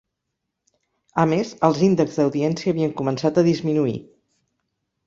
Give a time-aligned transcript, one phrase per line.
[1.23, 3.97] A més, els índexs d'audiència havien començat a disminuir.